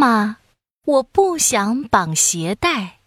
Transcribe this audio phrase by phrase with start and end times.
[0.00, 0.38] 妈，
[0.86, 3.00] 我不想绑鞋带。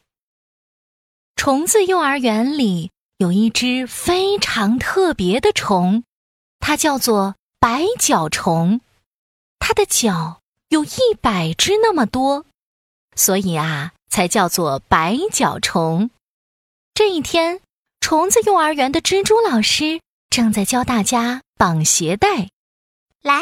[1.35, 6.03] 虫子幼儿园里有一只非常特别的虫，
[6.59, 8.79] 它叫做白脚虫。
[9.57, 12.45] 它的脚有一百只那么多，
[13.15, 16.11] 所以啊，才叫做白脚虫。
[16.93, 17.59] 这一天，
[18.01, 22.49] 虫子幼儿园的蜘蛛老师正在教大家绑鞋带。
[23.23, 23.41] 来，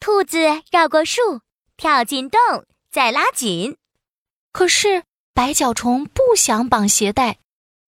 [0.00, 0.38] 兔子
[0.70, 1.42] 绕过树，
[1.76, 2.40] 跳进洞，
[2.90, 3.76] 再拉紧。
[4.52, 7.38] 可是白脚虫不想绑鞋带，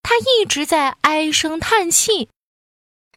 [0.03, 2.31] 它一直在唉声叹气。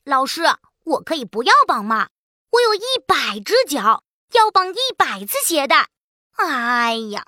[0.04, 0.44] 老师，
[0.84, 2.10] 我可以不要绑吗？
[2.52, 5.88] 我有一百只脚，要绑一百次鞋带。
[6.36, 7.26] 哎呀，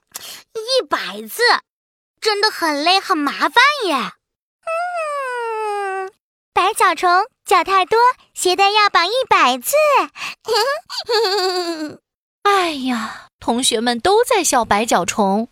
[0.54, 1.42] 一百次，
[2.20, 3.54] 真的很累很麻烦
[3.86, 4.14] 耶。
[4.66, 6.12] 嗯，
[6.54, 7.28] 白脚虫。
[7.46, 8.00] 脚太多，
[8.34, 9.76] 鞋带要绑一百次。
[12.42, 15.50] 哎呀，同学们都在笑白脚虫。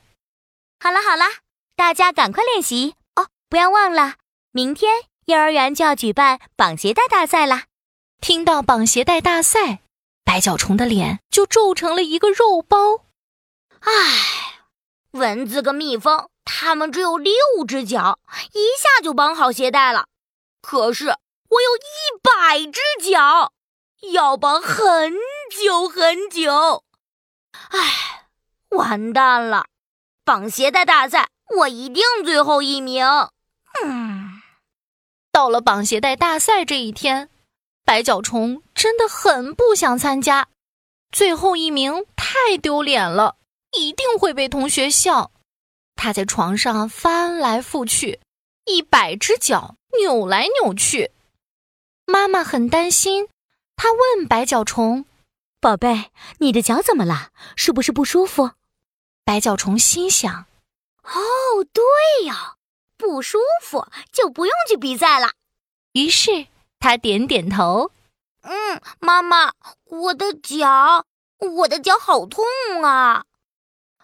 [0.80, 1.26] 好了好了，
[1.76, 3.28] 大家赶快练习哦！
[3.48, 4.16] 不要忘了，
[4.52, 7.66] 明天幼儿园就要举办绑鞋带大赛啦。
[8.20, 9.82] 听到绑鞋带大赛，
[10.26, 13.04] 白脚虫的脸就皱成了一个肉包。
[13.82, 13.92] 唉，
[15.12, 17.32] 蚊子跟蜜蜂，它们只有六
[17.68, 18.18] 只脚，
[18.54, 20.08] 一下就绑好鞋带了。
[20.64, 21.16] 可是。
[21.50, 23.54] 我有一百只脚，
[24.12, 25.14] 要绑很
[25.62, 26.84] 久很久。
[27.70, 28.26] 唉，
[28.70, 29.66] 完蛋了！
[30.26, 33.06] 绑鞋带大赛，我一定最后一名。
[33.84, 34.42] 嗯，
[35.32, 37.30] 到了绑鞋带大赛这一天，
[37.84, 40.48] 白脚虫真的很不想参加。
[41.12, 43.36] 最后一名太丢脸了，
[43.78, 45.32] 一定会被同学笑。
[45.96, 48.20] 他在床上翻来覆去，
[48.66, 51.12] 一百只脚扭来扭去。
[52.06, 53.30] 妈妈很担心，
[53.76, 55.06] 她问白脚虫
[55.64, 57.30] ：“宝贝，你的脚怎么了？
[57.56, 58.52] 是不是不舒服？”
[59.24, 60.46] 白脚虫心想
[61.04, 62.56] ：“哦，对呀，
[62.98, 65.32] 不舒服就不用去比赛了。”
[65.94, 66.48] 于是
[66.82, 67.92] 他点点头
[68.44, 69.54] ：“嗯，妈妈，
[69.86, 71.06] 我的脚，
[71.40, 72.44] 我的脚好痛
[72.84, 73.24] 啊！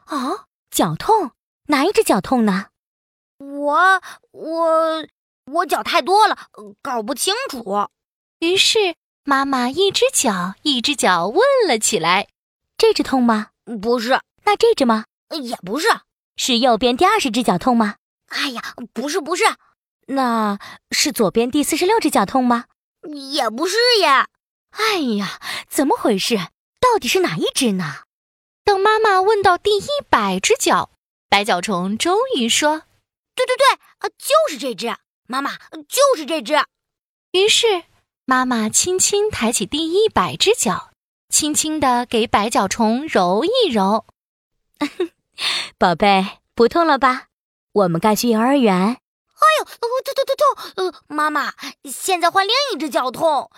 [0.07, 1.31] 哦，脚痛？
[1.65, 2.67] 哪一只脚痛呢？
[3.39, 4.01] 我，
[4.31, 5.05] 我。”
[5.51, 6.37] 我脚太多了，
[6.83, 7.89] 搞不清楚。
[8.37, 12.27] 于是妈妈一只脚一只脚问了起来
[12.77, 13.49] ：“这只痛吗？
[13.81, 14.19] 不是。
[14.43, 15.05] 那这只吗？
[15.29, 15.87] 也不是。
[16.35, 17.97] 是右边第二十只脚痛吗？
[18.27, 19.43] 哎呀，不是，不是。
[20.07, 20.57] 那
[20.91, 22.65] 是左边第四十六只脚痛吗？
[23.31, 24.27] 也不是呀。
[24.71, 26.37] 哎呀，怎么回事？
[26.79, 28.03] 到底是哪一只呢？
[28.63, 30.91] 等妈妈问到第一百只脚，
[31.27, 32.83] 白脚虫终于说
[33.35, 34.95] ：“对对对，啊，就是这只。”
[35.27, 35.57] 妈妈
[35.87, 36.53] 就是这只，
[37.31, 37.83] 于是
[38.29, 40.91] 妈妈轻轻抬起第一百只脚，
[41.29, 44.05] 轻轻的给百脚虫揉一揉。
[45.79, 47.29] 宝贝，不痛了吧？
[47.71, 48.75] 我们该去幼儿园。
[48.77, 48.99] 哎
[49.57, 50.91] 呦，痛痛痛痛！
[50.91, 51.55] 呃，妈妈，
[51.91, 53.49] 现在换另一只脚痛。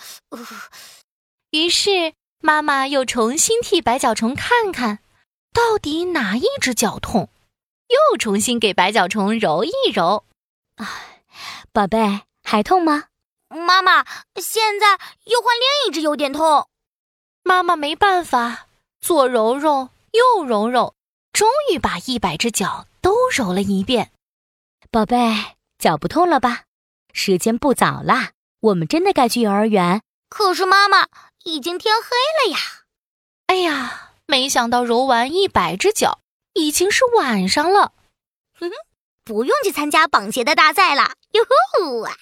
[1.49, 4.99] 于是妈妈又重新替百脚虫看看，
[5.51, 7.27] 到底哪一只脚痛，
[7.89, 10.23] 又重新给百脚虫揉一揉。
[10.77, 10.87] 啊。
[11.73, 13.07] 宝贝，还痛吗？
[13.51, 16.69] 妈妈，现在又换另一只有点痛。
[17.43, 18.67] 妈妈没办法，
[19.01, 20.95] 左揉揉，右揉揉，
[21.33, 24.11] 终于把一百只脚都揉了一遍。
[24.89, 25.17] 宝贝，
[25.77, 26.63] 脚不痛了吧？
[27.13, 28.31] 时间不早啦，
[28.61, 30.01] 我们真的该去幼儿园。
[30.29, 31.07] 可是妈妈，
[31.43, 32.59] 已经天黑了呀！
[33.47, 36.19] 哎呀，没想到揉完一百只脚，
[36.53, 37.93] 已经是晚上了。
[38.57, 38.75] 哼哼。
[39.23, 42.05] 不用去参加绑鞋的大赛了，哟呼！
[42.05, 42.13] 耶！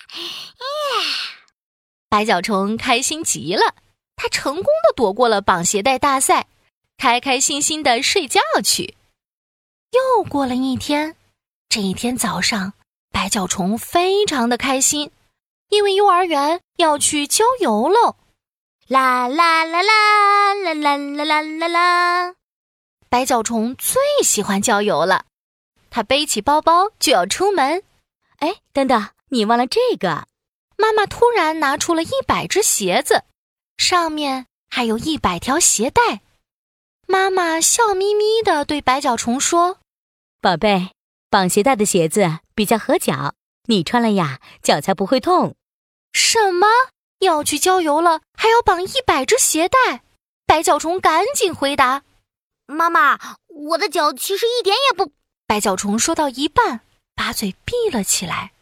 [2.09, 3.75] 白脚虫开心极了，
[4.15, 6.47] 它成功的躲过了绑鞋带大赛，
[6.97, 8.95] 开开心心的睡觉去。
[9.91, 11.15] 又过了一天，
[11.69, 12.73] 这一天早上，
[13.11, 15.11] 白脚虫非常的开心，
[15.69, 18.15] 因为幼儿园要去郊游喽！
[18.87, 22.35] 啦啦啦啦啦啦啦啦啦啦！
[23.07, 25.25] 白脚虫最喜欢郊游了。
[25.91, 27.83] 他背起包包就要出门，
[28.39, 30.27] 哎，等等，你忘了这个！
[30.77, 33.23] 妈妈突然拿出了一百只鞋子，
[33.77, 36.21] 上面还有一百条鞋带。
[37.05, 39.79] 妈妈笑眯眯的对白脚虫说
[40.39, 40.91] ：“宝贝，
[41.29, 43.33] 绑鞋带的鞋子比较合脚，
[43.65, 45.55] 你穿了呀，脚才不会痛。”
[46.13, 46.67] 什么？
[47.19, 50.03] 要去郊游了，还要绑一百只鞋带？
[50.45, 52.03] 白脚虫赶紧回答
[52.65, 55.11] ：“妈妈，我的脚其实一点也不……”
[55.45, 56.81] 白脚虫说到一半，
[57.19, 58.53] 把嘴闭了起来。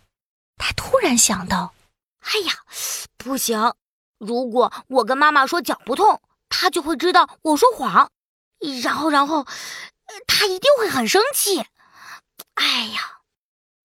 [0.57, 1.75] 他突然想到
[2.25, 2.53] ：“哎呀，
[3.15, 3.75] 不行！
[4.17, 6.19] 如果我跟妈妈说脚不痛，
[6.49, 8.09] 她就会知道我说谎。
[8.81, 9.45] 然后，然后，
[10.25, 11.63] 他一定会很生气。
[12.55, 13.19] 哎呀，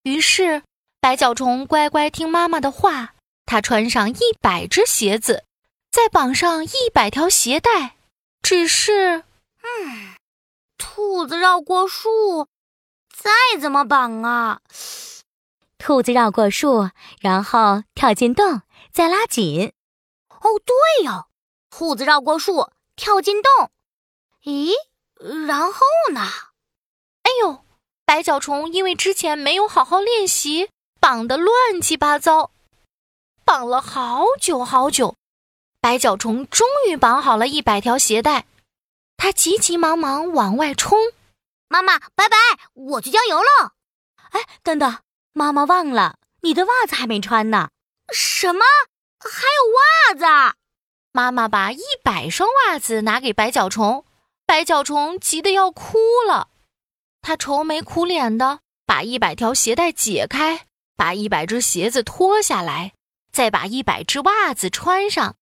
[0.04, 0.62] 于是
[1.00, 3.14] 白脚虫乖乖听妈妈的话，
[3.44, 5.44] 他穿上一百只鞋子，
[5.90, 7.96] 再绑上一百条鞋带。
[8.40, 9.24] 只是，
[9.60, 10.14] 嗯，
[10.78, 12.48] 兔子绕过树，
[13.12, 14.60] 再怎么绑啊？
[15.78, 18.62] 兔子绕过树，然后跳进洞，
[18.92, 19.72] 再拉紧。
[20.28, 21.26] 哦，对呀，
[21.70, 23.70] 兔子绕过树，跳进洞。
[24.44, 24.72] 咦，
[25.46, 25.80] 然后
[26.12, 26.20] 呢？
[27.22, 27.64] 哎呦，
[28.04, 32.50] 白脚虫因为之前没有好好练习，绑得乱七八糟，
[33.44, 35.14] 绑了好久好久。
[35.80, 38.46] 白脚虫终于绑好了一百条鞋带，
[39.16, 40.98] 他急急忙忙往外冲。
[41.72, 42.36] 妈妈，拜拜，
[42.74, 43.72] 我去郊游了。
[44.32, 44.98] 哎，等等，
[45.32, 47.70] 妈妈忘了，你的袜子还没穿呢。
[48.12, 48.60] 什么？
[49.18, 50.56] 还有袜子？
[51.12, 54.04] 妈妈把一百双袜子拿给白脚虫，
[54.44, 55.96] 白脚虫急得要哭
[56.28, 56.48] 了。
[57.22, 62.92] 他愁眉苦脸的把一百条鞋带解开，把一百只鞋子脱下来，
[63.32, 65.36] 再把一百只袜子穿上。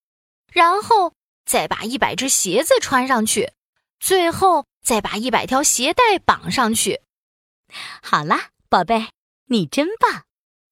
[0.53, 1.12] 然后
[1.44, 3.53] 再把一百只鞋子穿上去，
[3.99, 7.00] 最后再把一百条鞋带绑上去。
[8.03, 9.09] 好啦，宝贝，
[9.47, 10.25] 你真棒！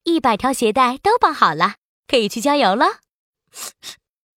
[0.05, 1.77] 一百条鞋带都绑好了，
[2.07, 3.01] 可以去郊游了。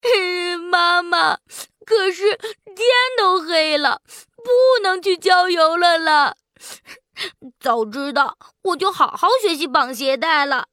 [0.72, 1.40] 妈妈，
[1.86, 2.86] 可是天
[3.18, 4.02] 都黑了，
[4.38, 6.36] 不能去郊游了啦！
[7.60, 10.68] 早知道我就好好学习绑鞋带了。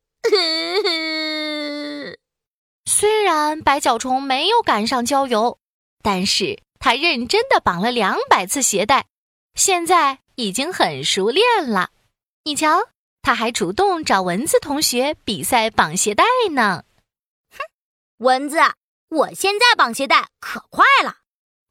[2.85, 5.59] 虽然白脚虫没有赶上郊游，
[6.03, 9.07] 但是他认真的绑了两百次鞋带，
[9.55, 11.91] 现在已经很熟练了。
[12.45, 12.89] 你瞧，
[13.21, 16.85] 他还主动找蚊子同学比赛绑鞋带呢。
[17.51, 17.59] 哼，
[18.19, 18.59] 蚊子，
[19.09, 21.19] 我现在绑鞋带可快了。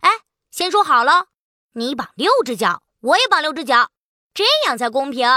[0.01, 0.09] 哎，
[0.51, 1.27] 先说好了，
[1.74, 3.89] 你绑六只脚，我也绑六只脚，
[4.33, 5.27] 这样才公平。